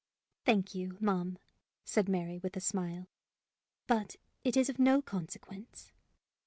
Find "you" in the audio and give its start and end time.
0.73-0.97